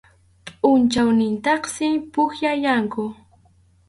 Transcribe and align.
Pʼunchawnintintaqsi 0.59 1.87
pukllallanku. 2.13 3.03